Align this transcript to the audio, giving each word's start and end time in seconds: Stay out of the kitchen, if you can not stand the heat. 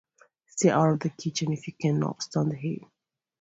Stay 0.47 0.69
out 0.71 0.91
of 0.93 0.99
the 1.01 1.09
kitchen, 1.11 1.51
if 1.53 1.67
you 1.67 1.73
can 1.79 1.99
not 1.99 2.23
stand 2.23 2.49
the 2.51 2.55
heat. 2.57 2.81